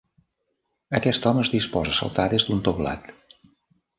Aquest 0.99 1.27
home 1.31 1.43
es 1.43 1.51
disposa 1.57 1.93
a 1.95 1.99
saltar 1.99 2.27
des 2.35 2.45
d'un 2.47 2.63
teulat. 2.69 3.13